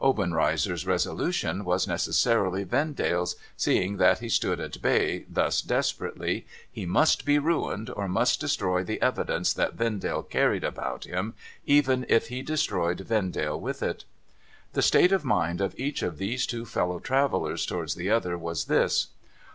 Obenreizer's 0.00 0.86
resolution 0.86 1.66
was 1.66 1.86
necessarily 1.86 2.64
Vendale's, 2.64 3.36
seeing 3.58 3.98
that 3.98 4.20
he 4.20 4.28
stood 4.30 4.58
at 4.58 4.80
bay 4.80 5.26
thus 5.28 5.60
desperately: 5.60 6.46
He 6.70 6.86
must 6.86 7.26
be 7.26 7.38
ruined, 7.38 7.90
or 7.90 8.08
must 8.08 8.40
destroy 8.40 8.84
the 8.84 9.02
evidence 9.02 9.52
that 9.52 9.74
Vendale 9.74 10.22
carried 10.22 10.64
about 10.64 11.04
him, 11.04 11.34
even 11.66 12.06
if 12.08 12.28
he 12.28 12.40
destroyed 12.40 13.00
Vendale 13.02 13.60
with 13.60 13.82
it. 13.82 14.06
The 14.72 14.80
state 14.80 15.12
of 15.12 15.26
mind 15.26 15.60
of 15.60 15.78
each 15.78 16.02
of 16.02 16.16
these 16.16 16.46
two 16.46 16.64
fellow 16.64 16.98
travellers 16.98 17.66
towards 17.66 17.94
the 17.94 18.08
other 18.08 18.38
was 18.38 18.64
this. 18.64 19.08